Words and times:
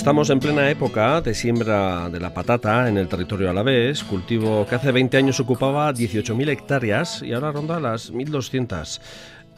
Estamos 0.00 0.30
en 0.30 0.40
plena 0.40 0.70
época 0.70 1.20
de 1.20 1.34
siembra 1.34 2.08
de 2.08 2.18
la 2.18 2.32
patata 2.32 2.88
en 2.88 2.96
el 2.96 3.06
territorio 3.06 3.50
alavés, 3.50 4.02
cultivo 4.02 4.64
que 4.66 4.76
hace 4.76 4.92
20 4.92 5.14
años 5.18 5.40
ocupaba 5.40 5.92
18.000 5.92 6.48
hectáreas 6.48 7.22
y 7.22 7.34
ahora 7.34 7.52
ronda 7.52 7.78
las 7.78 8.10
1.200. 8.10 8.98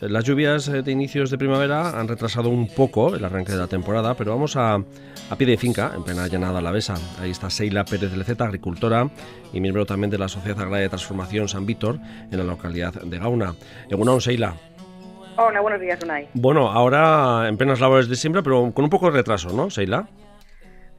Las 0.00 0.24
lluvias 0.24 0.66
de 0.66 0.91
inicios 0.91 1.30
de 1.30 1.38
primavera 1.38 1.91
han 1.91 2.09
retrasado 2.09 2.48
un 2.48 2.66
poco 2.66 3.14
el 3.14 3.24
arranque 3.24 3.52
de 3.52 3.59
la 3.59 3.68
temporada, 3.68 4.14
pero 4.14 4.32
vamos 4.32 4.56
a, 4.56 4.74
a 4.74 5.36
pie 5.38 5.46
de 5.46 5.56
finca, 5.56 5.92
en 5.95 6.02
plena 6.02 6.27
llanada 6.27 6.59
alavesa. 6.59 6.95
Ahí 7.20 7.30
está 7.30 7.48
Seila 7.48 7.84
Pérez 7.84 8.12
Leceta, 8.16 8.45
agricultora 8.45 9.09
y 9.52 9.61
miembro 9.61 9.86
también 9.86 10.11
de 10.11 10.18
la 10.18 10.27
Sociedad 10.27 10.61
Agraria 10.61 10.82
de 10.82 10.88
Transformación 10.88 11.46
San 11.46 11.66
Víctor 11.66 12.01
en 12.32 12.37
la 12.37 12.43
localidad 12.43 12.95
de 12.95 13.16
Gauna. 13.16 13.54
Egunon, 13.88 14.20
Seila. 14.20 14.56
Hola, 15.37 15.60
buenos 15.60 15.80
días, 15.80 16.02
Unai. 16.02 16.29
Bueno, 16.34 16.68
ahora 16.68 17.46
en 17.48 17.56
plenas 17.56 17.79
labores 17.79 18.09
de 18.09 18.16
siembra, 18.16 18.43
pero 18.43 18.73
con 18.73 18.84
un 18.84 18.90
poco 18.90 19.06
de 19.06 19.12
retraso, 19.12 19.51
¿no, 19.51 19.70
Seila? 19.70 20.09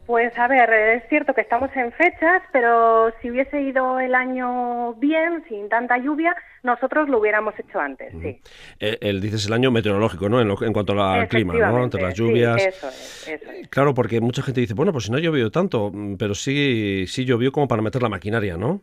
Pues 0.06 0.38
a 0.38 0.48
ver, 0.50 0.70
es 0.74 1.08
cierto 1.08 1.34
que 1.34 1.40
estamos 1.40 1.70
en 1.78 1.92
fechas, 1.94 2.42
pero 2.52 3.14
si 3.22 3.32
hubiese 3.32 3.62
ido 3.62 4.02
el 4.02 4.14
año 4.14 4.94
bien, 4.96 5.46
sin 5.48 5.70
tanta 5.70 5.98
lluvia, 5.98 6.36
nosotros 6.62 7.08
lo 7.08 7.20
hubiéramos 7.20 7.58
hecho 7.58 7.80
antes, 7.80 8.12
sí. 8.22 8.42
Eh, 8.82 8.98
el, 9.00 9.22
dices 9.22 9.48
el 9.48 9.54
año 9.54 9.72
meteorológico, 9.72 10.28
¿no? 10.28 10.42
En, 10.42 10.50
en 10.50 10.74
cuanto 10.74 11.02
al 11.02 11.30
clima, 11.30 11.54
¿no? 11.54 11.84
Entre 11.86 12.02
las 12.02 12.14
lluvias. 12.16 12.62
Sí, 12.62 12.68
eso 12.68 12.88
es, 12.90 13.28
eso 13.30 13.52
es. 13.52 13.70
Claro, 13.70 13.94
porque 13.94 14.20
mucha 14.20 14.42
gente 14.44 14.60
dice, 14.60 14.74
bueno, 14.74 14.92
pues 14.92 15.06
si 15.06 15.12
no 15.12 15.18
ha 15.18 15.22
llovido 15.22 15.52
tanto, 15.52 15.90
pero 16.20 16.36
sí, 16.36 17.06
sí 17.08 17.24
llovió 17.24 17.54
como 17.54 17.70
para 17.70 17.82
meter 17.82 18.04
la 18.04 18.10
maquinaria, 18.10 18.58
¿no? 18.58 18.82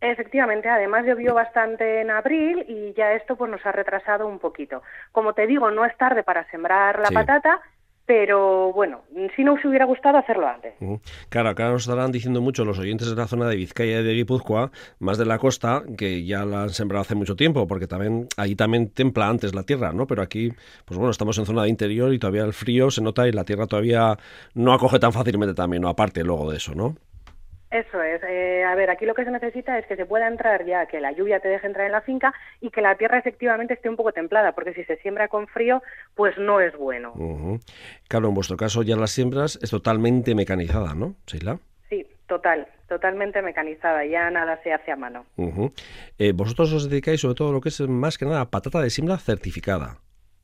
Efectivamente, 0.00 0.68
además 0.68 1.04
llovió 1.06 1.32
bastante 1.34 2.00
en 2.00 2.10
abril 2.10 2.64
y 2.66 2.92
ya 2.94 3.12
esto 3.12 3.36
pues 3.36 3.50
nos 3.50 3.64
ha 3.64 3.70
retrasado 3.70 4.26
un 4.26 4.40
poquito. 4.40 4.82
Como 5.12 5.32
te 5.32 5.46
digo, 5.46 5.70
no 5.70 5.84
es 5.84 5.96
tarde 5.96 6.24
para 6.24 6.44
sembrar 6.50 6.98
la 6.98 7.08
Sí. 7.08 7.14
patata, 7.14 7.60
pero 8.06 8.72
bueno, 8.72 9.02
si 9.36 9.44
no 9.44 9.54
os 9.54 9.64
hubiera 9.64 9.84
gustado 9.84 10.18
hacerlo 10.18 10.48
antes. 10.48 10.74
Claro, 11.28 11.50
acá 11.50 11.70
nos 11.70 11.82
estarán 11.82 12.10
diciendo 12.12 12.40
mucho 12.40 12.64
los 12.64 12.78
oyentes 12.78 13.08
de 13.08 13.16
la 13.16 13.26
zona 13.26 13.48
de 13.48 13.56
Vizcaya 13.56 14.00
y 14.00 14.04
de 14.04 14.14
Guipúzcoa, 14.14 14.70
más 14.98 15.18
de 15.18 15.26
la 15.26 15.38
costa, 15.38 15.82
que 15.96 16.24
ya 16.24 16.44
la 16.44 16.64
han 16.64 16.70
sembrado 16.70 17.02
hace 17.02 17.14
mucho 17.14 17.36
tiempo, 17.36 17.66
porque 17.66 17.86
también 17.86 18.26
ahí 18.36 18.54
también 18.54 18.90
templa 18.90 19.28
antes 19.28 19.54
la 19.54 19.62
tierra, 19.62 19.92
¿no? 19.92 20.06
Pero 20.06 20.22
aquí, 20.22 20.50
pues 20.84 20.98
bueno, 20.98 21.10
estamos 21.10 21.38
en 21.38 21.46
zona 21.46 21.62
de 21.62 21.68
interior 21.68 22.12
y 22.12 22.18
todavía 22.18 22.44
el 22.44 22.52
frío 22.52 22.90
se 22.90 23.02
nota 23.02 23.28
y 23.28 23.32
la 23.32 23.44
tierra 23.44 23.66
todavía 23.66 24.18
no 24.54 24.72
acoge 24.72 24.98
tan 24.98 25.12
fácilmente 25.12 25.54
también, 25.54 25.82
¿no? 25.82 25.88
Aparte 25.88 26.24
luego 26.24 26.50
de 26.50 26.56
eso, 26.56 26.74
¿no? 26.74 26.96
Eso 27.72 28.02
es. 28.02 28.22
Eh, 28.22 28.64
a 28.64 28.74
ver, 28.74 28.90
aquí 28.90 29.06
lo 29.06 29.14
que 29.14 29.24
se 29.24 29.30
necesita 29.30 29.78
es 29.78 29.86
que 29.86 29.96
se 29.96 30.04
pueda 30.04 30.28
entrar 30.28 30.66
ya, 30.66 30.84
que 30.84 31.00
la 31.00 31.12
lluvia 31.12 31.40
te 31.40 31.48
deje 31.48 31.66
entrar 31.66 31.86
en 31.86 31.92
la 31.92 32.02
finca 32.02 32.34
y 32.60 32.68
que 32.68 32.82
la 32.82 32.96
tierra 32.96 33.18
efectivamente 33.18 33.72
esté 33.72 33.88
un 33.88 33.96
poco 33.96 34.12
templada, 34.12 34.52
porque 34.52 34.74
si 34.74 34.84
se 34.84 34.98
siembra 34.98 35.28
con 35.28 35.48
frío, 35.48 35.82
pues 36.14 36.36
no 36.36 36.60
es 36.60 36.76
bueno. 36.76 37.12
Ujú. 37.14 37.60
Claro, 38.08 38.28
en 38.28 38.34
vuestro 38.34 38.58
caso 38.58 38.82
ya 38.82 38.94
las 38.94 39.10
siembras 39.12 39.58
es 39.62 39.70
totalmente 39.70 40.34
mecanizada, 40.34 40.94
¿no, 40.94 41.16
Sheila? 41.26 41.60
Sí, 41.88 42.06
total, 42.26 42.68
totalmente 42.88 43.40
mecanizada, 43.40 44.04
ya 44.04 44.30
nada 44.30 44.60
se 44.62 44.74
hace 44.74 44.92
a 44.92 44.96
mano. 44.96 45.24
Eh, 46.18 46.32
vosotros 46.32 46.74
os 46.74 46.90
dedicáis 46.90 47.22
sobre 47.22 47.36
todo 47.36 47.48
a 47.48 47.52
lo 47.52 47.62
que 47.62 47.70
es 47.70 47.80
más 47.80 48.18
que 48.18 48.26
nada 48.26 48.50
patata 48.50 48.82
de 48.82 48.90
siembra 48.90 49.16
certificada. 49.16 49.96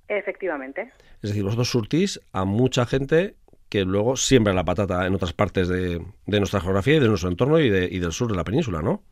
Efectivamente. 0.08 0.92
Es 1.22 1.28
decir, 1.28 1.44
vosotros 1.44 1.68
surtís 1.68 2.20
a 2.32 2.46
mucha 2.46 2.86
gente 2.86 3.34
que 3.68 3.84
luego 3.84 4.16
siembra 4.16 4.52
la 4.54 4.64
patata 4.64 5.06
en 5.06 5.14
otras 5.14 5.32
partes 5.32 5.68
de, 5.68 6.00
de 6.26 6.38
nuestra 6.38 6.60
geografía 6.60 6.96
y 6.96 7.00
de 7.00 7.08
nuestro 7.08 7.28
entorno 7.28 7.58
y, 7.58 7.68
de- 7.70 7.88
y 7.90 7.98
del 7.98 8.12
sur 8.12 8.30
de 8.30 8.36
la 8.36 8.44
península, 8.44 8.80
¿no? 8.82 9.02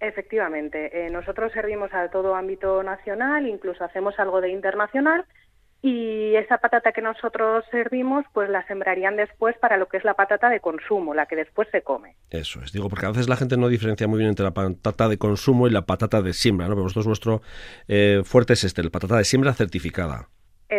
Efectivamente, 0.00 1.06
eh, 1.06 1.10
nosotros 1.10 1.52
servimos 1.52 1.92
a 1.94 2.08
todo 2.10 2.34
ámbito 2.34 2.82
nacional, 2.82 3.46
incluso 3.46 3.84
hacemos 3.84 4.14
algo 4.18 4.40
de 4.42 4.50
internacional 4.50 5.24
y 5.80 6.34
esa 6.36 6.58
patata 6.58 6.92
que 6.92 7.00
nosotros 7.00 7.64
servimos 7.70 8.24
pues 8.34 8.50
la 8.50 8.66
sembrarían 8.66 9.16
después 9.16 9.56
para 9.58 9.76
lo 9.78 9.86
que 9.86 9.96
es 9.98 10.04
la 10.04 10.14
patata 10.14 10.50
de 10.50 10.60
consumo, 10.60 11.14
la 11.14 11.26
que 11.26 11.36
después 11.36 11.68
se 11.72 11.82
come. 11.82 12.16
Eso 12.30 12.60
es, 12.62 12.72
digo, 12.72 12.88
porque 12.90 13.06
a 13.06 13.10
veces 13.10 13.28
la 13.28 13.36
gente 13.36 13.56
no 13.56 13.68
diferencia 13.68 14.06
muy 14.08 14.18
bien 14.18 14.30
entre 14.30 14.44
la 14.44 14.52
patata 14.52 15.08
de 15.08 15.16
consumo 15.18 15.66
y 15.66 15.70
la 15.70 15.86
patata 15.86 16.20
de 16.20 16.32
siembra, 16.34 16.66
¿no? 16.68 16.74
Pero 16.74 16.82
vosotros 16.84 17.06
vuestro 17.06 17.42
eh, 17.88 18.22
fuerte 18.24 18.54
es 18.54 18.64
este, 18.64 18.82
la 18.82 18.90
patata 18.90 19.16
de 19.16 19.24
siembra 19.24 19.54
certificada. 19.54 20.28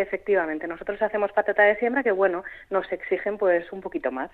Efectivamente, 0.00 0.66
nosotros 0.66 1.00
hacemos 1.02 1.32
patata 1.32 1.62
de 1.64 1.76
siembra 1.76 2.02
que 2.02 2.12
bueno, 2.12 2.44
nos 2.70 2.90
exigen 2.92 3.38
pues 3.38 3.70
un 3.72 3.80
poquito 3.80 4.10
más. 4.12 4.30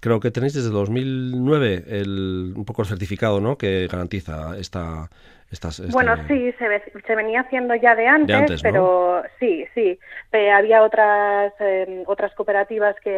Creo 0.00 0.20
que 0.20 0.30
tenéis 0.30 0.54
desde 0.54 0.70
2009 0.70 1.84
el, 1.88 2.52
un 2.56 2.64
poco 2.64 2.82
el 2.82 2.88
certificado, 2.88 3.40
¿no? 3.40 3.56
Que 3.56 3.86
garantiza 3.90 4.56
esta... 4.58 5.08
Estas, 5.52 5.80
Bueno, 5.92 6.14
sí, 6.28 6.52
se, 6.60 6.68
ve- 6.68 6.92
se 7.04 7.16
venía 7.16 7.40
haciendo 7.40 7.74
ya 7.74 7.96
de 7.96 8.06
antes, 8.06 8.36
antes, 8.36 8.62
¿no? 8.62 8.70
pero 8.70 9.22
sí, 9.40 9.66
sí. 9.74 9.98
Había 10.32 10.84
otras 10.84 11.52
eh, 11.58 12.04
otras 12.06 12.32
cooperativas 12.36 12.94
que 13.02 13.10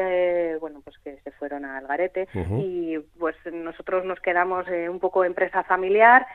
eh, 0.55 0.57
bueno, 0.59 0.81
pues 0.83 0.97
que 1.05 1.19
se 1.25 1.31
fueron 1.33 1.67
al 1.67 1.87
garete 1.87 2.27
y 2.59 2.99
pues 3.19 3.37
nosotros 3.53 4.07
nos 4.07 4.19
quedamos 4.21 4.67
eh, 4.69 4.89
un 4.89 4.99
poco 4.99 5.27
empresa 5.27 5.63
familiar 5.65 6.27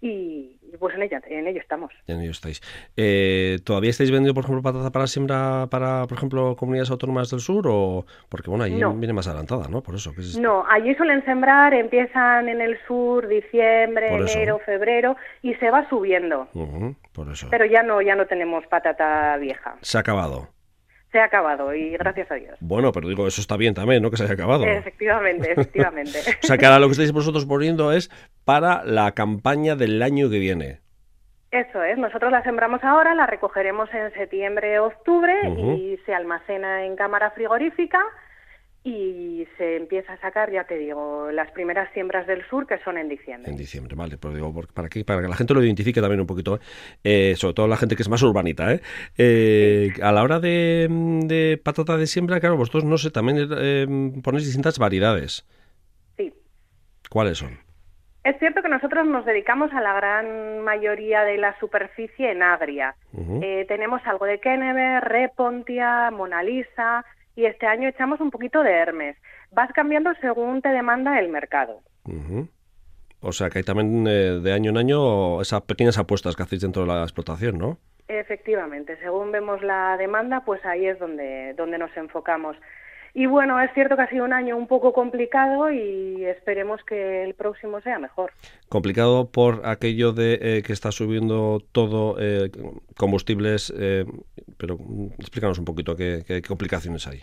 y, 0.00 0.58
pues 0.78 0.94
en 0.94 1.02
ella 1.02 1.20
en 1.28 1.46
ello 1.46 1.60
estamos. 1.60 1.92
En 2.06 2.20
ello 2.20 2.30
estáis. 2.30 2.60
Eh, 2.96 3.58
¿Todavía 3.64 3.90
estáis 3.90 4.10
vendiendo, 4.10 4.34
por 4.34 4.44
ejemplo, 4.44 4.62
patata 4.62 4.90
para 4.90 5.06
siembra 5.06 5.66
para, 5.70 6.06
por 6.06 6.16
ejemplo, 6.16 6.56
comunidades 6.56 6.90
autónomas 6.90 7.30
del 7.30 7.40
sur? 7.40 7.66
o 7.68 8.04
Porque, 8.28 8.50
bueno, 8.50 8.64
allí 8.64 8.76
No. 8.76 8.94
viene 8.94 9.12
más 9.12 9.26
adelantada, 9.26 9.68
¿no? 9.68 9.82
Por 9.82 9.94
eso. 9.94 10.12
Es- 10.18 10.38
No, 10.38 10.64
allí 10.68 10.94
suelen 10.94 11.24
sembrar, 11.24 11.74
empiezan 11.74 12.48
en 12.48 12.60
el 12.60 12.78
sur 12.86 13.26
diciembre, 13.28 14.14
enero, 14.14 14.60
febrero 14.64 15.16
y 15.42 15.54
se 15.54 15.70
va 15.70 15.88
subiendo. 15.88 16.48
Por 17.12 17.30
eso. 17.30 17.48
Pero 17.50 17.64
ya 17.66 17.82
no 17.82 18.02
ya 18.02 18.14
no 18.16 18.26
tenemos 18.26 18.66
patata 18.66 19.36
vieja. 19.38 19.76
Se 19.82 19.96
ha 19.96 20.00
acabado. 20.00 20.48
Se 21.14 21.20
ha 21.20 21.26
acabado 21.26 21.72
y 21.72 21.90
gracias 21.90 22.28
a 22.32 22.34
Dios. 22.34 22.56
Bueno, 22.58 22.90
pero 22.90 23.06
digo, 23.06 23.28
eso 23.28 23.40
está 23.40 23.56
bien 23.56 23.72
también, 23.72 24.02
¿no? 24.02 24.10
Que 24.10 24.16
se 24.16 24.24
haya 24.24 24.34
acabado. 24.34 24.64
Efectivamente, 24.64 25.52
efectivamente. 25.56 26.18
O 26.42 26.44
sea, 26.44 26.58
que 26.58 26.66
ahora 26.66 26.80
lo 26.80 26.86
que 26.86 26.92
estáis 26.94 27.12
vosotros 27.12 27.46
poniendo 27.46 27.92
es 27.92 28.10
para 28.44 28.82
la 28.82 29.12
campaña 29.12 29.76
del 29.76 30.02
año 30.02 30.28
que 30.28 30.40
viene. 30.40 30.80
Eso 31.52 31.84
es, 31.84 31.98
nosotros 31.98 32.32
la 32.32 32.42
sembramos 32.42 32.82
ahora, 32.82 33.14
la 33.14 33.26
recogeremos 33.26 33.88
en 33.94 34.12
septiembre, 34.14 34.80
octubre 34.80 35.32
y 35.78 36.00
se 36.04 36.12
almacena 36.12 36.84
en 36.84 36.96
cámara 36.96 37.30
frigorífica 37.30 38.00
y 38.86 39.46
se 39.56 39.76
empieza 39.76 40.12
a 40.12 40.20
sacar, 40.20 40.52
ya 40.52 40.64
te 40.64 40.76
digo, 40.76 41.30
las 41.32 41.50
primeras 41.52 41.90
siembras 41.94 42.26
del 42.26 42.44
sur 42.50 42.66
que 42.66 42.76
son 42.80 42.98
en 42.98 43.08
diciembre. 43.08 43.50
En 43.50 43.56
diciembre, 43.56 43.94
vale. 43.96 44.18
Pero 44.18 44.34
digo, 44.34 44.52
por- 44.52 44.70
para 44.72 44.90
que, 44.90 45.04
para 45.06 45.22
que 45.22 45.28
la 45.28 45.36
gente 45.36 45.54
lo 45.54 45.64
identifique 45.64 46.02
también 46.02 46.20
un 46.20 46.26
poquito, 46.26 46.56
¿eh? 46.56 46.60
Eh, 47.02 47.34
sobre 47.36 47.54
todo 47.54 47.66
la 47.66 47.78
gente 47.78 47.96
que 47.96 48.02
es 48.02 48.10
más 48.10 48.22
urbanita, 48.22 48.72
¿eh? 48.74 48.80
Eh, 49.16 49.88
A 50.02 50.12
la 50.12 50.22
hora 50.22 50.38
de, 50.38 50.86
de 50.90 51.58
patata 51.64 51.96
de 51.96 52.06
siembra, 52.06 52.40
claro, 52.40 52.58
vosotros, 52.58 52.84
no 52.84 52.98
sé, 52.98 53.10
también 53.10 53.48
eh, 53.58 53.86
ponéis 54.22 54.44
distintas 54.44 54.78
variedades. 54.78 55.46
Sí. 56.18 56.32
¿Cuáles 57.08 57.38
son? 57.38 57.58
Es 58.22 58.38
cierto 58.38 58.60
que 58.62 58.68
nosotros 58.68 59.06
nos 59.06 59.24
dedicamos 59.26 59.70
a 59.72 59.80
la 59.82 59.94
gran 59.94 60.60
mayoría 60.60 61.24
de 61.24 61.36
la 61.38 61.58
superficie 61.58 62.30
en 62.32 62.42
agria. 62.42 62.96
Tenemos 63.68 64.00
algo 64.06 64.24
de 64.24 64.40
Kennever, 64.40 65.04
Repontia, 65.04 66.10
Mona 66.10 66.42
Lisa 66.42 67.04
y 67.36 67.46
este 67.46 67.66
año 67.66 67.88
echamos 67.88 68.20
un 68.20 68.30
poquito 68.30 68.62
de 68.62 68.72
Hermes. 68.72 69.16
Vas 69.50 69.72
cambiando 69.72 70.12
según 70.20 70.62
te 70.62 70.68
demanda 70.68 71.18
el 71.18 71.28
mercado. 71.28 71.82
O 73.20 73.32
sea, 73.32 73.50
que 73.50 73.58
hay 73.58 73.64
también 73.64 74.06
eh, 74.06 74.40
de 74.42 74.52
año 74.52 74.70
en 74.70 74.76
año 74.76 75.40
esas 75.40 75.62
pequeñas 75.62 75.98
apuestas 75.98 76.36
que 76.36 76.42
hacéis 76.42 76.62
dentro 76.62 76.82
de 76.82 76.88
la 76.88 77.02
explotación, 77.02 77.58
¿no? 77.58 77.78
Efectivamente, 78.06 78.98
según 78.98 79.32
vemos 79.32 79.62
la 79.62 79.96
demanda, 79.96 80.42
pues 80.44 80.62
ahí 80.66 80.86
es 80.86 80.98
donde, 80.98 81.54
donde 81.54 81.78
nos 81.78 81.96
enfocamos. 81.96 82.56
Y 83.16 83.26
bueno, 83.26 83.60
es 83.60 83.70
cierto 83.74 83.94
que 83.94 84.02
ha 84.02 84.08
sido 84.10 84.24
un 84.24 84.32
año 84.32 84.56
un 84.56 84.66
poco 84.66 84.92
complicado 84.92 85.70
y 85.70 86.24
esperemos 86.24 86.80
que 86.84 87.22
el 87.22 87.34
próximo 87.34 87.80
sea 87.80 88.00
mejor. 88.00 88.32
Complicado 88.68 89.30
por 89.30 89.62
aquello 89.66 90.12
de 90.12 90.38
eh, 90.42 90.62
que 90.66 90.72
está 90.72 90.90
subiendo 90.90 91.60
todo 91.70 92.16
eh, 92.18 92.50
combustibles, 92.96 93.72
eh, 93.78 94.04
pero 94.58 94.76
mm, 94.78 95.12
explícanos 95.20 95.60
un 95.60 95.64
poquito 95.64 95.94
qué, 95.94 96.24
qué- 96.26 96.42
qué 96.42 96.48
complicaciones 96.48 97.06
hay. 97.06 97.22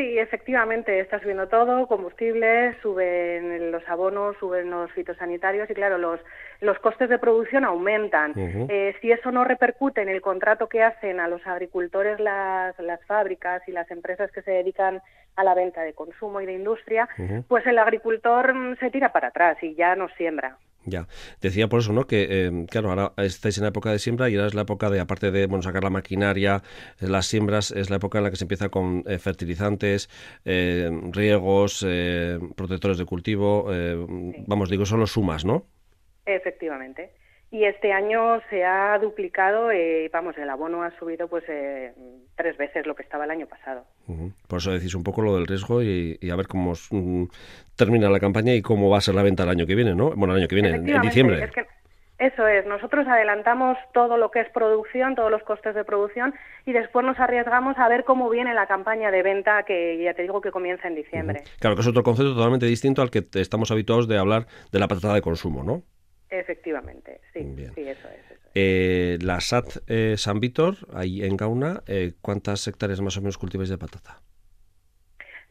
Sí, 0.00 0.18
efectivamente, 0.18 0.98
está 0.98 1.20
subiendo 1.20 1.46
todo, 1.48 1.86
combustibles, 1.86 2.74
suben 2.80 3.70
los 3.70 3.86
abonos, 3.86 4.34
suben 4.40 4.70
los 4.70 4.90
fitosanitarios 4.92 5.68
y 5.68 5.74
claro, 5.74 5.98
los, 5.98 6.18
los 6.62 6.78
costes 6.78 7.10
de 7.10 7.18
producción 7.18 7.66
aumentan. 7.66 8.32
Eh, 8.34 8.96
si 9.02 9.12
eso 9.12 9.30
no 9.30 9.44
repercute 9.44 10.00
en 10.00 10.08
el 10.08 10.22
contrato 10.22 10.70
que 10.70 10.82
hacen 10.82 11.20
a 11.20 11.28
los 11.28 11.46
agricultores 11.46 12.18
las, 12.18 12.78
las 12.78 13.04
fábricas 13.04 13.60
y 13.68 13.72
las 13.72 13.90
empresas 13.90 14.32
que 14.32 14.40
se 14.40 14.52
dedican 14.52 15.02
a 15.36 15.44
la 15.44 15.52
venta 15.52 15.82
de 15.82 15.92
consumo 15.92 16.40
y 16.40 16.46
de 16.46 16.54
industria, 16.54 17.06
pues 17.46 17.66
el 17.66 17.76
agricultor 17.76 18.54
se 18.80 18.90
tira 18.90 19.12
para 19.12 19.28
atrás 19.28 19.62
y 19.62 19.74
ya 19.74 19.96
no 19.96 20.08
siembra. 20.16 20.56
Ya, 20.86 21.08
decía 21.42 21.68
por 21.68 21.80
eso, 21.80 21.92
¿no? 21.92 22.06
Que, 22.06 22.26
eh, 22.30 22.66
claro, 22.70 22.88
ahora 22.88 23.12
estáis 23.18 23.58
en 23.58 23.64
la 23.64 23.68
época 23.68 23.92
de 23.92 23.98
siembra 23.98 24.30
y 24.30 24.36
ahora 24.36 24.46
es 24.46 24.54
la 24.54 24.62
época 24.62 24.88
de, 24.88 24.98
aparte 25.00 25.30
de, 25.30 25.46
bueno, 25.46 25.62
sacar 25.62 25.84
la 25.84 25.90
maquinaria, 25.90 26.62
las 27.00 27.26
siembras, 27.26 27.70
es 27.70 27.90
la 27.90 27.96
época 27.96 28.18
en 28.18 28.24
la 28.24 28.30
que 28.30 28.36
se 28.36 28.44
empieza 28.44 28.70
con 28.70 29.04
eh, 29.06 29.18
fertilizantes, 29.18 30.08
eh, 30.46 30.90
riegos, 31.12 31.84
eh, 31.86 32.38
protectores 32.56 32.96
de 32.96 33.04
cultivo, 33.04 33.66
vamos, 34.46 34.70
digo, 34.70 34.86
son 34.86 35.00
los 35.00 35.12
sumas, 35.12 35.44
¿no? 35.44 35.66
Efectivamente. 36.24 37.12
Y 37.52 37.64
este 37.64 37.92
año 37.92 38.40
se 38.48 38.64
ha 38.64 38.96
duplicado, 38.98 39.72
eh, 39.72 40.08
vamos, 40.12 40.38
el 40.38 40.48
abono 40.48 40.84
ha 40.84 40.96
subido 40.98 41.26
pues 41.26 41.42
eh, 41.48 41.92
tres 42.36 42.56
veces 42.56 42.86
lo 42.86 42.94
que 42.94 43.02
estaba 43.02 43.24
el 43.24 43.30
año 43.32 43.46
pasado. 43.46 43.84
Por 44.46 44.58
eso 44.58 44.70
decís 44.70 44.94
un 44.94 45.02
poco 45.02 45.22
lo 45.22 45.34
del 45.34 45.46
riesgo 45.46 45.82
y, 45.82 46.18
a 46.30 46.36
ver 46.36 46.46
cómo 46.46 46.74
mm, 46.90 47.24
termina 47.76 48.08
la 48.08 48.20
campaña 48.20 48.54
y 48.54 48.62
cómo 48.62 48.88
va 48.88 48.98
a 48.98 49.00
ser 49.00 49.16
la 49.16 49.24
venta 49.24 49.42
el 49.42 49.48
año 49.48 49.66
que 49.66 49.74
viene, 49.74 49.96
¿no? 49.96 50.10
Bueno, 50.10 50.34
el 50.34 50.40
año 50.40 50.48
que 50.48 50.54
viene, 50.54 50.70
en 50.70 51.02
diciembre. 51.02 51.50
eso 52.18 52.46
es, 52.46 52.66
nosotros 52.66 53.08
adelantamos 53.08 53.76
todo 53.92 54.16
lo 54.16 54.30
que 54.30 54.40
es 54.40 54.48
producción, 54.50 55.16
todos 55.16 55.32
los 55.32 55.42
costes 55.42 55.74
de 55.74 55.82
producción 55.82 56.32
y 56.66 56.72
después 56.72 57.04
nos 57.04 57.18
arriesgamos 57.18 57.76
a 57.78 57.88
ver 57.88 58.04
cómo 58.04 58.30
viene 58.30 58.54
la 58.54 58.68
campaña 58.68 59.10
de 59.10 59.24
venta 59.24 59.64
que 59.64 60.00
ya 60.00 60.14
te 60.14 60.22
digo 60.22 60.40
que 60.40 60.52
comienza 60.52 60.86
en 60.86 60.94
diciembre. 60.94 61.42
Claro, 61.58 61.74
que 61.74 61.82
es 61.82 61.88
otro 61.88 62.04
concepto 62.04 62.32
totalmente 62.32 62.66
distinto 62.66 63.02
al 63.02 63.10
que 63.10 63.26
estamos 63.34 63.72
habituados 63.72 64.06
de 64.06 64.18
hablar 64.18 64.46
de 64.70 64.78
la 64.78 64.86
patata 64.86 65.14
de 65.14 65.20
consumo, 65.20 65.64
¿no? 65.64 65.82
Efectivamente, 66.30 67.20
sí, 67.32 67.54
sí, 67.74 67.88
eso 67.88 68.08
es. 68.08 68.38
Eh, 68.54 69.18
la 69.20 69.40
SAT 69.40 69.78
eh, 69.88 70.14
San 70.16 70.40
Víctor, 70.40 70.76
ahí 70.94 71.24
en 71.24 71.36
Gauna, 71.36 71.82
eh, 71.86 72.14
¿cuántas 72.20 72.66
hectáreas 72.68 73.00
más 73.00 73.16
o 73.16 73.20
menos 73.20 73.38
cultiváis 73.38 73.68
de 73.68 73.78
patata? 73.78 74.18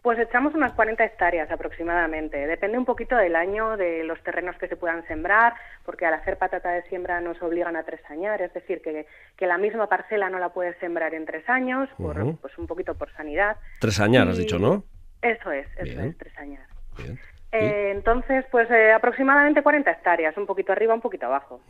Pues 0.01 0.17
echamos 0.17 0.55
unas 0.55 0.71
40 0.73 1.03
hectáreas 1.03 1.51
aproximadamente. 1.51 2.47
Depende 2.47 2.77
un 2.77 2.85
poquito 2.85 3.17
del 3.17 3.35
año, 3.35 3.75
de 3.75 4.05
los 4.05 4.21
terrenos 4.23 4.55
que 4.57 4.69
se 4.69 4.77
puedan 4.77 5.05
sembrar, 5.07 5.53
porque 5.85 6.05
al 6.05 6.13
hacer 6.13 6.37
patata 6.37 6.71
de 6.71 6.83
siembra 6.83 7.19
nos 7.19 7.41
obligan 7.41 7.75
a 7.75 7.83
tres 7.83 7.99
años, 8.09 8.39
es 8.39 8.53
decir, 8.53 8.81
que, 8.81 9.05
que 9.35 9.47
la 9.47 9.57
misma 9.57 9.87
parcela 9.87 10.29
no 10.29 10.39
la 10.39 10.49
puedes 10.49 10.77
sembrar 10.79 11.13
en 11.13 11.25
tres 11.25 11.47
años, 11.49 11.89
por, 11.97 12.37
pues 12.37 12.57
un 12.57 12.67
poquito 12.67 12.95
por 12.95 13.11
sanidad. 13.13 13.57
Tres 13.81 13.99
años, 13.99 14.29
has 14.29 14.37
dicho, 14.37 14.57
¿no? 14.57 14.85
Eso 15.21 15.51
es, 15.51 15.67
eso 15.77 16.01
es, 16.01 16.17
tres 16.17 16.37
años. 16.37 16.61
Bien. 16.97 17.19
Eh, 17.51 17.91
entonces, 17.95 18.45
pues 18.51 18.69
eh, 18.69 18.91
aproximadamente 18.91 19.63
40 19.63 19.89
hectáreas, 19.89 20.37
un 20.37 20.45
poquito 20.45 20.71
arriba, 20.71 20.93
un 20.93 21.01
poquito 21.01 21.25
abajo. 21.25 21.61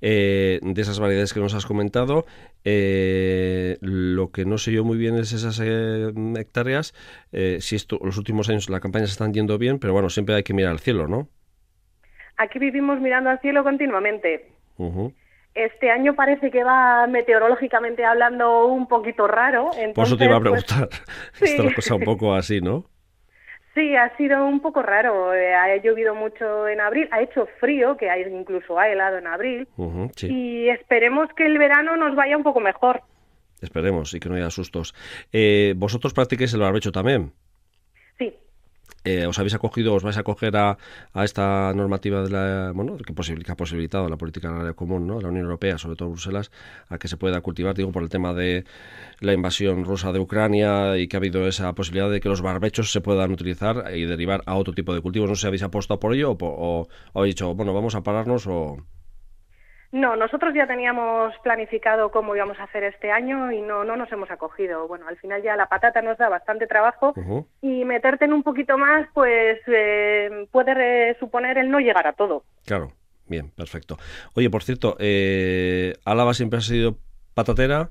Eh, 0.00 0.60
de 0.62 0.80
esas 0.80 1.00
variedades 1.00 1.34
que 1.34 1.40
nos 1.40 1.54
has 1.54 1.66
comentado, 1.66 2.24
lo 2.64 4.30
que 4.30 4.44
no 4.44 4.58
sé 4.58 4.72
yo 4.72 4.84
muy 4.84 4.96
bien 4.98 5.16
es 5.16 5.32
esas 5.32 5.60
hectáreas, 5.60 6.94
si 7.58 7.76
esto, 7.76 7.98
los 8.02 8.16
últimos 8.16 8.48
años 8.48 8.70
la 8.70 8.80
campaña 8.80 9.06
se 9.06 9.12
están 9.12 9.32
yendo 9.32 9.58
bien, 9.58 9.78
pero 9.80 9.92
bueno, 9.92 10.08
siempre 10.08 10.36
hay 10.36 10.44
que 10.44 10.54
mirar 10.54 10.72
al 10.72 10.80
cielo, 10.80 11.08
¿no? 11.08 11.28
Aquí 12.36 12.58
vivimos 12.58 13.00
mirando 13.00 13.30
al 13.30 13.40
cielo 13.40 13.64
continuamente. 13.64 14.52
Este 15.54 15.90
año 15.90 16.14
parece 16.14 16.50
que 16.50 16.64
va 16.64 17.06
meteorológicamente 17.08 18.04
hablando 18.04 18.66
un 18.66 18.86
poquito 18.86 19.26
raro. 19.26 19.70
Por 19.94 20.06
eso 20.06 20.16
te 20.16 20.24
iba 20.24 20.36
a 20.36 20.40
pues, 20.40 20.64
preguntar. 20.64 20.88
La 21.66 21.74
cosa 21.74 21.94
un 21.96 22.04
poco 22.04 22.34
así, 22.34 22.60
¿no? 22.60 22.91
Sí, 23.74 23.96
ha 23.96 24.14
sido 24.16 24.46
un 24.46 24.60
poco 24.60 24.82
raro. 24.82 25.34
Eh, 25.34 25.54
ha 25.54 25.74
llovido 25.76 26.14
mucho 26.14 26.68
en 26.68 26.80
abril, 26.80 27.08
ha 27.10 27.22
hecho 27.22 27.46
frío, 27.58 27.96
que 27.96 28.06
incluso 28.30 28.78
ha 28.78 28.88
helado 28.88 29.18
en 29.18 29.26
abril. 29.26 29.68
Y 30.20 30.68
esperemos 30.68 31.28
que 31.34 31.46
el 31.46 31.58
verano 31.58 31.96
nos 31.96 32.14
vaya 32.14 32.36
un 32.36 32.42
poco 32.42 32.60
mejor. 32.60 33.02
Esperemos 33.62 34.12
y 34.12 34.20
que 34.20 34.28
no 34.28 34.34
haya 34.34 34.50
sustos. 34.50 34.94
Eh, 35.32 35.72
¿Vosotros 35.76 36.12
practiquéis 36.12 36.52
el 36.52 36.60
barbecho 36.60 36.92
también? 36.92 37.32
Sí, 38.18 38.36
eh, 39.04 39.26
os 39.26 39.38
habéis 39.38 39.54
acogido, 39.54 39.94
os 39.94 40.02
vais 40.02 40.16
a 40.16 40.20
acoger 40.20 40.54
a, 40.56 40.78
esta 41.24 41.72
normativa 41.74 42.22
de 42.22 42.30
la, 42.30 42.72
bueno, 42.74 42.96
que, 42.96 43.12
ha 43.12 43.56
posibilitado 43.56 44.08
la 44.08 44.16
política 44.16 44.48
agraria 44.48 44.74
común, 44.74 45.06
¿no? 45.06 45.20
la 45.20 45.28
Unión 45.28 45.44
Europea, 45.44 45.78
sobre 45.78 45.96
todo 45.96 46.10
Bruselas, 46.10 46.50
a 46.88 46.98
que 46.98 47.08
se 47.08 47.16
pueda 47.16 47.40
cultivar, 47.40 47.74
digo, 47.74 47.90
por 47.90 48.02
el 48.02 48.08
tema 48.08 48.32
de 48.32 48.64
la 49.20 49.32
invasión 49.32 49.84
rusa 49.84 50.12
de 50.12 50.20
Ucrania 50.20 50.96
y 50.98 51.08
que 51.08 51.16
ha 51.16 51.18
habido 51.18 51.48
esa 51.48 51.74
posibilidad 51.74 52.10
de 52.10 52.20
que 52.20 52.28
los 52.28 52.42
barbechos 52.42 52.92
se 52.92 53.00
puedan 53.00 53.32
utilizar 53.32 53.92
y 53.94 54.04
derivar 54.04 54.42
a 54.46 54.54
otro 54.56 54.72
tipo 54.74 54.94
de 54.94 55.00
cultivos. 55.00 55.28
No 55.28 55.34
sé 55.34 55.42
si 55.42 55.46
habéis 55.48 55.62
apostado 55.62 55.98
por 56.00 56.14
ello 56.14 56.32
o, 56.32 56.36
o 56.40 56.88
habéis 57.18 57.34
dicho, 57.34 57.54
bueno, 57.54 57.74
vamos 57.74 57.94
a 57.94 58.02
pararnos 58.02 58.46
o... 58.46 58.76
No, 59.92 60.16
nosotros 60.16 60.54
ya 60.54 60.66
teníamos 60.66 61.34
planificado 61.42 62.10
cómo 62.10 62.34
íbamos 62.34 62.58
a 62.58 62.64
hacer 62.64 62.82
este 62.82 63.12
año 63.12 63.52
y 63.52 63.60
no, 63.60 63.84
no 63.84 63.94
nos 63.94 64.10
hemos 64.10 64.30
acogido. 64.30 64.88
Bueno, 64.88 65.06
al 65.06 65.18
final 65.18 65.42
ya 65.42 65.54
la 65.54 65.68
patata 65.68 66.00
nos 66.00 66.16
da 66.16 66.30
bastante 66.30 66.66
trabajo 66.66 67.12
y 67.60 67.84
meterte 67.84 68.24
en 68.24 68.32
un 68.32 68.42
poquito 68.42 68.78
más, 68.78 69.06
pues 69.12 69.58
eh, 69.66 70.48
puede 70.50 71.18
suponer 71.18 71.58
el 71.58 71.70
no 71.70 71.78
llegar 71.78 72.06
a 72.06 72.14
todo. 72.14 72.42
Claro, 72.64 72.92
bien, 73.26 73.50
perfecto. 73.50 73.98
Oye, 74.34 74.48
por 74.48 74.62
cierto, 74.62 74.96
eh, 74.98 75.92
Álava 76.06 76.32
siempre 76.32 76.60
ha 76.60 76.62
sido 76.62 76.96
patatera 77.34 77.90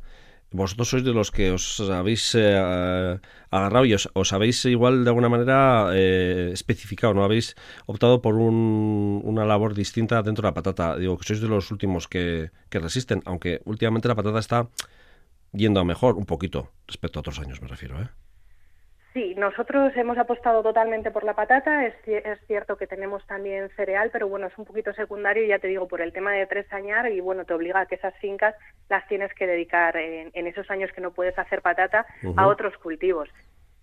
vosotros 0.52 0.90
sois 0.90 1.04
de 1.04 1.14
los 1.14 1.32
que 1.32 1.52
os 1.52 1.80
habéis 1.80 2.36
eh, 2.36 3.20
agarrado 3.50 3.86
y 3.86 3.94
os, 3.96 4.34
habéis 4.34 4.64
igual 4.66 5.04
de 5.04 5.10
alguna 5.10 5.30
manera 5.30 5.90
eh, 5.94 6.52
especificado, 6.54 7.14
¿no? 7.14 7.24
Habéis 7.24 7.56
optado 7.86 8.22
por 8.22 8.36
una 8.36 9.46
labor 9.46 9.74
distinta 9.74 10.22
dentro 10.24 10.44
de 10.44 10.50
la 10.50 10.54
patata. 10.54 10.98
Digo 10.98 11.18
que 11.18 11.26
sois 11.26 11.42
de 11.42 11.48
los 11.48 11.72
últimos 11.72 12.08
que, 12.08 12.52
que 12.70 12.80
resisten, 12.80 13.24
aunque 13.26 13.62
últimamente 13.66 14.08
la 14.08 14.16
patata 14.16 14.40
está 14.40 14.70
yendo 15.54 15.80
a 15.80 15.86
mejor 15.86 16.16
un 16.16 16.26
poquito 16.26 16.72
respecto 16.88 17.20
a 17.20 17.22
otros 17.22 17.40
años, 17.40 17.62
me 17.62 17.68
refiero, 17.68 18.02
¿eh? 18.02 18.10
Sí, 19.14 19.36
nosotros 19.36 19.92
hemos 19.98 20.18
apostado 20.18 20.64
totalmente 20.64 21.12
por 21.12 21.26
la 21.26 21.36
patata. 21.36 21.86
Es, 21.86 21.94
es, 22.06 22.40
cierto 22.48 22.78
que 22.78 22.88
tenemos 22.88 23.26
también 23.28 23.70
cereal, 23.76 24.10
pero 24.12 24.30
bueno, 24.30 24.48
es 24.48 24.58
un 24.58 24.64
poquito 24.64 24.94
secundario, 24.94 25.46
ya 25.46 25.60
te 25.60 25.68
digo, 25.68 25.88
por 25.88 26.02
el 26.02 26.14
tema 26.14 26.32
de 26.32 26.48
tres 26.48 26.72
años 26.72 27.08
y 27.12 27.20
bueno, 27.20 27.44
te 27.44 27.54
obliga 27.54 27.82
a 27.82 27.86
que 27.88 27.96
esas 27.96 28.16
fincas 28.20 28.56
las 28.90 29.06
tienes 29.08 29.34
que 29.34 29.48
dedicar 29.48 29.98
en, 29.98 30.48
esos 30.48 30.70
años 30.72 30.92
que 30.94 31.02
no 31.02 31.12
puedes 31.12 31.38
hacer 31.38 31.62
patata 31.62 32.06
a 32.38 32.48
otros 32.48 32.78
cultivos. 32.78 33.28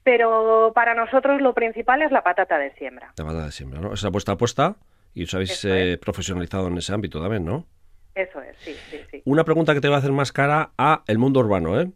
Pero 0.02 0.72
para 0.74 0.94
nosotros 0.94 1.42
lo 1.42 1.52
principal 1.52 2.00
es 2.00 2.10
la 2.10 2.22
patata 2.22 2.58
de 2.58 2.72
siembra. 2.74 3.12
La 3.18 3.24
patata 3.24 3.44
de 3.46 3.52
siembra, 3.52 3.80
¿no? 3.80 3.92
Es 3.92 4.04
apuesta 4.04 4.32
apuesta 4.32 4.76
y 5.12 5.24
os 5.24 5.34
habéis 5.34 5.62
eh, 5.66 5.98
profesionalizado 6.00 6.68
en 6.68 6.78
ese 6.78 6.94
ámbito 6.94 7.20
también, 7.20 7.44
¿no? 7.44 7.66
Eso 8.14 8.40
es, 8.40 8.56
sí, 8.60 8.74
sí, 8.90 8.98
sí. 9.10 9.22
Una 9.26 9.44
pregunta 9.44 9.74
que 9.74 9.80
te 9.80 9.88
va 9.88 9.96
a 9.96 9.98
hacer 9.98 10.12
más 10.12 10.32
cara 10.32 10.70
a 10.78 11.02
el 11.06 11.18
mundo 11.18 11.40
urbano, 11.40 11.78
¿eh? 11.78 11.90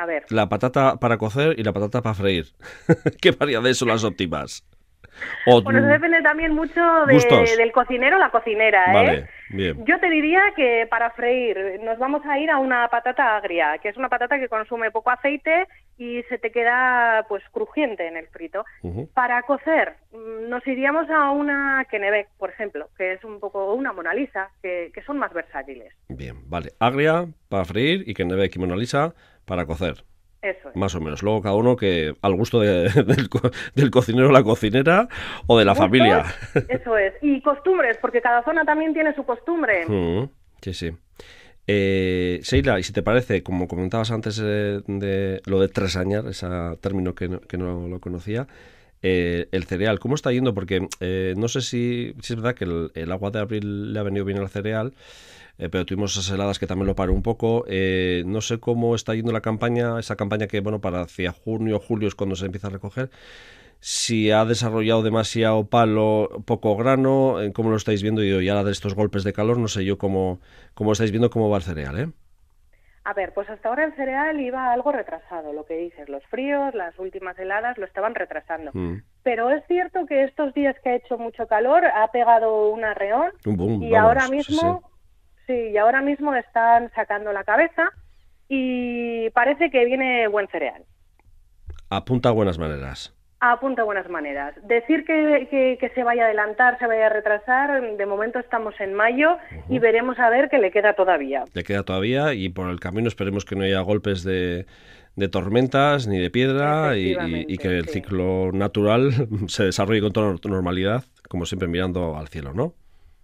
A 0.00 0.06
ver. 0.06 0.24
La 0.30 0.48
patata 0.48 0.96
para 0.96 1.18
cocer 1.18 1.58
y 1.58 1.62
la 1.62 1.74
patata 1.74 2.00
para 2.00 2.14
freír. 2.14 2.46
¿Qué 3.20 3.32
variedades 3.32 3.76
son 3.76 3.88
las 3.88 4.02
óptimas? 4.02 4.64
bueno, 5.46 5.78
eso 5.78 5.88
depende 5.88 6.22
también 6.22 6.54
mucho 6.54 6.80
del 7.06 7.72
cocinero 7.72 8.16
o 8.16 8.18
la 8.18 8.30
cocinera. 8.30 8.86
¿eh? 8.86 8.94
Vale, 8.94 9.28
bien. 9.50 9.84
Yo 9.84 9.98
te 9.98 10.08
diría 10.08 10.40
que 10.56 10.86
para 10.88 11.10
freír 11.10 11.80
nos 11.82 11.98
vamos 11.98 12.24
a 12.24 12.38
ir 12.38 12.50
a 12.50 12.58
una 12.58 12.88
patata 12.88 13.36
agria, 13.36 13.78
que 13.78 13.88
es 13.88 13.96
una 13.96 14.08
patata 14.08 14.38
que 14.38 14.48
consume 14.48 14.90
poco 14.90 15.10
aceite 15.10 15.66
y 15.98 16.22
se 16.24 16.38
te 16.38 16.50
queda 16.50 17.26
pues 17.28 17.42
crujiente 17.52 18.06
en 18.06 18.16
el 18.16 18.26
frito. 18.28 18.64
Para 19.14 19.42
cocer 19.42 19.94
mm, 20.12 20.48
nos 20.48 20.66
iríamos 20.66 21.08
a 21.10 21.30
una 21.30 21.84
Kennebec, 21.90 22.28
por 22.38 22.50
ejemplo, 22.50 22.88
que 22.96 23.12
es 23.12 23.24
un 23.24 23.40
poco 23.40 23.74
una 23.74 23.92
Mona 23.92 24.14
Lisa, 24.14 24.50
que, 24.62 24.90
son 25.06 25.18
más 25.18 25.32
versátiles. 25.32 25.92
Bien, 26.08 26.48
vale. 26.48 26.72
Agria 26.78 27.26
para 27.48 27.64
freír 27.64 28.04
y 28.06 28.14
Kennebec 28.14 28.54
y 28.54 28.58
Mona 28.58 28.76
Lisa 28.76 29.14
para 29.50 29.66
cocer. 29.66 30.04
Eso 30.42 30.70
Más 30.76 30.94
o 30.94 31.00
menos. 31.00 31.24
Luego 31.24 31.42
cada 31.42 31.56
uno 31.56 31.74
que 31.74 32.14
al 32.22 32.34
gusto 32.36 32.60
del, 33.74 33.90
cocinero 33.90 34.28
o 34.28 34.32
la 34.32 34.44
cocinera 34.44 35.08
o 35.48 35.58
de 35.58 35.64
la 35.64 35.74
familia. 35.74 36.24
Eso 36.68 36.96
es. 36.96 37.14
Y 37.20 37.42
costumbres, 37.42 37.98
porque 38.00 38.20
cada 38.22 38.44
zona 38.44 38.64
también 38.64 38.94
tiene 38.94 39.12
su 39.12 39.24
costumbre. 39.24 39.86
Mm, 39.88 40.28
sí, 40.62 40.72
sí. 40.72 40.92
Eh, 41.66 42.38
Sheila, 42.42 42.78
y 42.78 42.84
si 42.84 42.92
te 42.92 43.02
parece, 43.02 43.42
como 43.42 43.66
comentabas 43.66 44.12
antes 44.12 44.40
eh, 44.40 44.80
de 44.86 45.42
lo 45.46 45.60
de 45.60 45.66
tres 45.66 45.96
años, 45.96 46.24
ese 46.26 46.46
término 46.80 47.16
que 47.16 47.28
no, 47.28 47.40
que 47.40 47.58
no 47.58 47.88
lo 47.88 47.98
conocía, 47.98 48.46
eh, 49.02 49.48
el 49.52 49.64
cereal, 49.64 49.98
¿cómo 49.98 50.14
está 50.14 50.32
yendo? 50.32 50.54
Porque 50.54 50.88
eh, 51.00 51.34
no 51.36 51.48
sé 51.48 51.60
si, 51.60 52.14
es 52.18 52.36
verdad 52.36 52.54
que 52.54 52.64
el, 52.64 52.90
el, 52.94 53.12
agua 53.12 53.30
de 53.30 53.38
abril 53.38 53.92
le 53.92 53.98
ha 53.98 54.02
venido 54.02 54.24
bien 54.24 54.38
al 54.38 54.48
cereal, 54.48 54.92
eh, 55.60 55.68
pero 55.68 55.84
tuvimos 55.84 56.12
esas 56.12 56.30
heladas 56.30 56.58
que 56.58 56.66
también 56.66 56.86
lo 56.86 56.96
paró 56.96 57.12
un 57.12 57.22
poco. 57.22 57.64
Eh, 57.68 58.22
no 58.26 58.40
sé 58.40 58.58
cómo 58.58 58.94
está 58.94 59.14
yendo 59.14 59.30
la 59.30 59.42
campaña, 59.42 59.98
esa 60.00 60.16
campaña 60.16 60.46
que, 60.46 60.60
bueno, 60.60 60.80
para 60.80 61.02
hacia 61.02 61.32
junio 61.32 61.76
o 61.76 61.80
julio 61.80 62.08
es 62.08 62.14
cuando 62.14 62.34
se 62.34 62.46
empieza 62.46 62.68
a 62.68 62.70
recoger. 62.70 63.10
Si 63.80 64.30
ha 64.30 64.44
desarrollado 64.46 65.02
demasiado 65.02 65.66
palo, 65.68 66.42
poco 66.46 66.76
grano, 66.76 67.40
eh, 67.42 67.52
¿cómo 67.52 67.70
lo 67.70 67.76
estáis 67.76 68.02
viendo? 68.02 68.24
Y 68.24 68.48
ahora 68.48 68.64
de 68.64 68.72
estos 68.72 68.94
golpes 68.94 69.22
de 69.22 69.34
calor, 69.34 69.58
no 69.58 69.68
sé 69.68 69.84
yo 69.84 69.98
cómo, 69.98 70.40
cómo 70.74 70.92
estáis 70.92 71.10
viendo 71.10 71.30
cómo 71.30 71.50
va 71.50 71.58
el 71.58 71.62
cereal, 71.62 71.98
¿eh? 72.00 72.08
A 73.04 73.14
ver, 73.14 73.32
pues 73.32 73.48
hasta 73.48 73.68
ahora 73.68 73.84
el 73.84 73.94
cereal 73.96 74.38
iba 74.40 74.72
algo 74.72 74.92
retrasado, 74.92 75.52
lo 75.52 75.64
que 75.64 75.76
dices, 75.76 76.08
los 76.08 76.24
fríos, 76.26 76.74
las 76.74 76.98
últimas 76.98 77.38
heladas 77.38 77.78
lo 77.78 77.86
estaban 77.86 78.14
retrasando. 78.14 78.70
Mm. 78.74 78.96
Pero 79.22 79.50
es 79.50 79.64
cierto 79.66 80.04
que 80.06 80.24
estos 80.24 80.52
días 80.52 80.76
que 80.82 80.90
ha 80.90 80.94
hecho 80.96 81.16
mucho 81.16 81.46
calor 81.46 81.86
ha 81.86 82.10
pegado 82.12 82.70
un 82.70 82.84
arreón 82.84 83.32
y 83.80 83.94
ahora 83.94 84.28
mismo 84.28 84.82
Sí, 85.50 85.70
y 85.72 85.76
ahora 85.78 86.00
mismo 86.00 86.32
están 86.36 86.92
sacando 86.94 87.32
la 87.32 87.42
cabeza 87.42 87.90
y 88.48 89.30
parece 89.30 89.68
que 89.70 89.84
viene 89.84 90.28
buen 90.28 90.46
cereal. 90.46 90.84
Apunta 91.88 92.30
buenas 92.30 92.56
maneras. 92.56 93.19
Apunta 93.42 93.84
buenas 93.84 94.06
maneras. 94.10 94.54
Decir 94.64 95.04
que, 95.06 95.76
que, 95.80 95.88
se 95.94 96.04
vaya 96.04 96.24
a 96.24 96.26
adelantar, 96.26 96.78
se 96.78 96.86
vaya 96.86 97.06
a 97.06 97.08
retrasar, 97.08 97.96
de 97.96 98.06
momento 98.06 98.38
estamos 98.38 98.78
en 98.80 98.92
mayo 98.92 99.38
y 99.70 99.78
veremos 99.78 100.18
a 100.18 100.28
ver 100.28 100.50
qué 100.50 100.58
le 100.58 100.70
queda 100.70 100.92
todavía. 100.92 101.44
Le 101.54 101.62
queda 101.62 101.82
todavía 101.82 102.34
y 102.34 102.50
por 102.50 102.68
el 102.68 102.80
camino 102.80 103.08
esperemos 103.08 103.46
que 103.46 103.56
no 103.56 103.64
haya 103.64 103.80
golpes 103.80 104.24
de, 104.24 104.66
de 105.16 105.28
tormentas 105.30 106.06
ni 106.06 106.18
de 106.18 106.28
piedra 106.28 106.98
y, 106.98 107.56
que 107.56 107.78
el 107.78 107.88
ciclo 107.88 108.52
natural 108.52 109.12
se 109.48 109.64
desarrolle 109.64 110.02
con 110.02 110.12
toda 110.12 110.36
normalidad, 110.44 111.04
como 111.28 111.46
siempre 111.46 111.66
mirando 111.66 112.18
al 112.18 112.28
cielo, 112.28 112.52
¿no? 112.52 112.74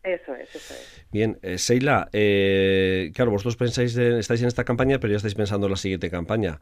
Eso 0.03 0.35
es, 0.35 0.49
eso 0.55 0.73
es. 0.73 1.05
Bien, 1.13 1.39
eh, 1.43 1.59
Seila, 1.59 2.09
eh, 2.13 3.11
claro, 3.15 3.31
vosotros 3.31 3.57
pensáis, 3.57 3.97
estáis 3.97 4.43
en 4.43 4.49
esta 4.49 4.65
campaña, 4.65 4.99
pero 4.99 5.13
ya 5.13 5.17
estáis 5.17 5.35
pensando 5.35 5.67
en 5.67 5.73
la 5.73 5.77
siguiente 5.77 6.11
campaña. 6.11 6.59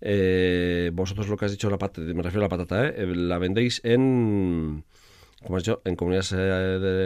Eh, 0.00 0.90
vosotros 0.92 1.28
lo 1.28 1.36
que 1.36 1.46
has 1.46 1.52
dicho, 1.52 1.70
la 1.70 1.78
patata, 1.78 2.02
me 2.02 2.22
refiero 2.22 2.44
a 2.44 2.48
la 2.48 2.56
patata, 2.56 2.88
¿eh? 2.88 3.06
la 3.06 3.38
vendéis 3.38 3.80
en, 3.84 4.84
como 5.42 5.56
has 5.56 5.62
dicho, 5.62 5.80
en 5.84 5.96
comunidades 5.96 6.32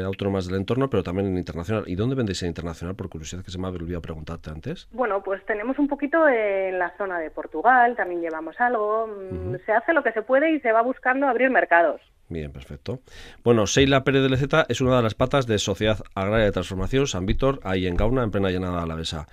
autónomas 0.05 0.47
del 0.47 0.57
entorno, 0.57 0.89
pero 0.89 1.03
también 1.03 1.29
en 1.29 1.39
internacional. 1.39 1.85
¿Y 1.87 1.95
dónde 1.95 2.15
vendéis 2.15 2.43
en 2.43 2.49
internacional, 2.49 2.95
por 2.95 3.09
curiosidad, 3.09 3.45
que 3.45 3.51
se 3.51 3.59
me 3.59 3.67
ha 3.67 3.71
olvidado 3.71 4.03
preguntarte 4.03 4.51
antes? 4.51 4.89
Bueno, 4.93 5.23
pues 5.23 5.45
tenemos 5.47 5.79
un 5.79 5.89
poquito 5.89 6.29
en 6.29 6.79
la 6.79 6.97
zona 6.97 7.19
de 7.19 7.31
Portugal, 7.31 7.95
también 7.97 8.21
llevamos 8.21 8.57
algo. 8.61 9.07
Mm, 9.07 9.57
se 9.65 9.73
hace 9.73 9.93
lo 9.93 10.03
que 10.03 10.13
se 10.13 10.23
puede 10.23 10.53
y 10.53 10.61
se 10.61 10.73
va 10.73 10.83
buscando 10.83 11.27
abrir 11.27 11.51
mercados. 11.51 12.01
Bien, 12.29 12.53
perfecto. 12.53 13.01
Bueno, 13.43 13.67
Seila 13.67 14.05
Pérez 14.05 14.23
de 14.23 14.29
Leceta 14.29 14.67
es 14.69 14.81
una 14.81 14.97
de 14.97 15.03
las 15.03 15.15
patas 15.15 15.47
de 15.47 15.59
Sociedad 15.59 15.99
Agraria 16.15 16.45
de 16.45 16.53
Transformación 16.53 17.07
San 17.07 17.27
Víctor, 17.27 17.61
ahí 17.65 17.87
en 17.87 17.97
Gauna, 17.97 18.23
en 18.23 18.31
plena 18.31 18.51
llanada 18.51 18.83
alavesa. 18.83 19.27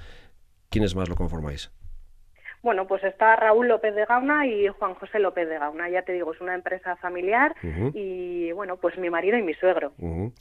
¿Quiénes 0.69 0.95
más 0.95 1.09
lo 1.09 1.15
conformáis? 1.15 1.71
Bueno, 2.65 2.88
pues 2.88 3.03
está 3.03 3.36
Raúl 3.36 3.67
López 3.67 3.93
de 3.93 4.05
Gauna 4.05 4.48
y 4.48 4.67
Juan 4.69 4.95
José 4.95 5.19
López 5.19 5.48
de 5.48 5.60
Gauna. 5.60 5.88
Ya 5.88 6.01
te 6.01 6.13
digo, 6.13 6.34
es 6.34 6.41
una 6.41 6.55
empresa 6.55 6.95
familiar 6.95 7.55
y, 7.93 8.51
bueno, 8.53 8.77
pues 8.77 8.98
mi 8.98 9.07
marido 9.07 9.38
y 9.38 9.43
mi 9.43 9.53
suegro. 9.53 9.93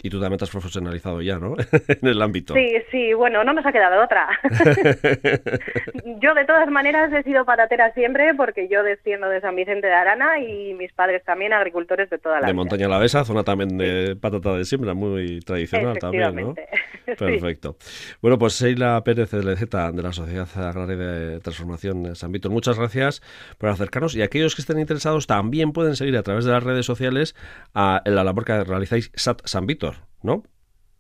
Y 0.02 0.08
tú 0.08 0.18
también 0.18 0.38
te 0.38 0.44
has 0.44 0.50
profesionalizado 0.50 1.20
ya, 1.20 1.36
¿no? 1.36 1.54
en 1.88 2.08
el 2.08 2.22
ámbito. 2.22 2.54
Sí, 2.54 2.78
sí, 2.90 3.12
bueno, 3.12 3.44
no 3.44 3.52
nos 3.52 3.66
ha 3.66 3.72
quedado 3.72 4.02
otra. 4.02 4.26
yo, 6.22 6.32
de 6.32 6.46
todas 6.46 6.70
maneras, 6.70 7.12
he 7.12 7.22
sido 7.24 7.44
patatera 7.44 7.92
siempre 7.92 8.32
porque 8.34 8.68
yo 8.68 8.82
desciendo 8.82 9.28
de 9.28 9.42
San 9.42 9.54
Vicente 9.54 9.88
de 9.88 9.92
Arana 9.92 10.38
y 10.38 10.72
mis 10.72 10.94
padres 10.94 11.22
también 11.24 11.52
agricultores 11.52 12.08
de 12.08 12.16
toda 12.16 12.40
la 12.40 12.46
De 12.46 12.54
Montaña 12.54 12.88
la 12.88 12.98
Besa, 12.98 13.26
zona 13.26 13.44
también 13.44 13.76
de 13.76 14.16
patata 14.16 14.54
de 14.54 14.64
siembra, 14.64 14.94
muy 14.94 15.40
tradicional 15.40 15.98
también, 15.98 16.34
¿no? 16.36 16.54
Perfecto. 17.18 17.76
Bueno, 18.22 18.38
pues 18.38 18.54
Seila 18.54 19.04
Pérez 19.04 19.30
de 19.30 19.44
Leceta, 19.44 19.92
de 19.92 20.02
la 20.02 20.12
Sociedad 20.12 20.48
Agraria 20.56 20.96
de 20.96 21.40
Transformación 21.40 22.13
San 22.14 22.32
Víctor. 22.32 22.52
Muchas 22.52 22.78
gracias 22.78 23.22
por 23.58 23.68
acercarnos 23.68 24.14
y 24.14 24.22
aquellos 24.22 24.54
que 24.54 24.62
estén 24.62 24.78
interesados 24.78 25.26
también 25.26 25.72
pueden 25.72 25.96
seguir 25.96 26.16
a 26.16 26.22
través 26.22 26.44
de 26.44 26.52
las 26.52 26.62
redes 26.62 26.86
sociales 26.86 27.34
a 27.74 28.02
la 28.04 28.24
labor 28.24 28.44
que 28.44 28.64
realizáis 28.64 29.10
SAT 29.14 29.42
San 29.44 29.66
Víctor, 29.66 29.96
¿no? 30.22 30.44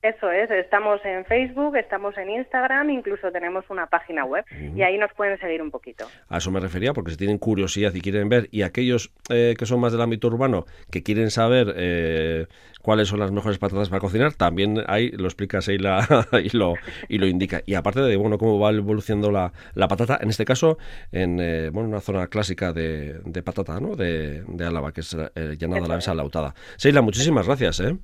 Eso 0.04 0.30
es, 0.30 0.50
estamos 0.50 1.00
en 1.02 1.24
Facebook, 1.24 1.76
estamos 1.76 2.14
en 2.18 2.28
Instagram, 2.28 2.90
incluso 2.90 3.32
tenemos 3.32 3.64
una 3.70 3.86
página 3.86 4.26
web 4.26 4.44
y 4.76 4.82
ahí 4.82 4.98
nos 4.98 5.10
pueden 5.14 5.40
seguir 5.40 5.62
un 5.62 5.70
poquito. 5.70 6.04
A 6.28 6.36
eso 6.36 6.50
me 6.50 6.60
refería, 6.60 6.92
porque 6.92 7.12
si 7.12 7.16
tienen 7.16 7.38
curiosidad 7.38 7.94
y 7.94 8.02
quieren 8.02 8.28
ver, 8.28 8.48
y 8.50 8.64
aquellos 8.64 9.14
eh, 9.30 9.54
que 9.58 9.64
son 9.64 9.80
más 9.80 9.92
del 9.92 10.02
ámbito 10.02 10.26
urbano, 10.26 10.66
que 10.90 11.02
quieren 11.02 11.30
saber 11.30 11.72
eh, 11.78 12.48
cuáles 12.82 13.08
son 13.08 13.18
las 13.18 13.32
mejores 13.32 13.56
patatas 13.56 13.88
para 13.88 14.00
cocinar, 14.00 14.34
también 14.34 14.84
ahí 14.88 15.10
lo 15.12 15.24
explica 15.24 15.62
Seila 15.62 16.06
y 16.44 16.54
lo, 16.54 16.74
y 17.08 17.16
lo 17.16 17.26
indica. 17.26 17.62
Y 17.64 17.72
aparte 17.72 18.00
de 18.02 18.16
bueno 18.16 18.36
cómo 18.36 18.58
va 18.58 18.72
evolucionando 18.72 19.30
la, 19.30 19.54
la 19.72 19.88
patata, 19.88 20.18
en 20.20 20.28
este 20.28 20.44
caso 20.44 20.76
en 21.12 21.40
eh, 21.40 21.70
bueno, 21.70 21.88
una 21.88 22.02
zona 22.02 22.26
clásica 22.26 22.74
de, 22.74 23.20
de 23.24 23.42
patata, 23.42 23.80
¿no? 23.80 23.96
De, 23.96 24.42
de 24.42 24.66
Álava, 24.66 24.92
que 24.92 25.00
es 25.00 25.16
llanada 25.58 25.88
la 25.88 25.94
mesa 25.94 26.14
lautada. 26.14 26.54
Seila, 26.76 27.00
muchísimas 27.00 27.46
gracias, 27.46 27.80
¿eh? 27.80 27.96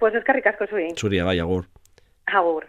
Pues 0.00 0.14
es 0.14 0.24
que 0.24 0.32
ricasco 0.32 0.66
soy. 0.66 0.88
Churia, 0.94 1.24
vaya, 1.24 1.42
agur. 1.42 1.66
Agur. 2.24 2.66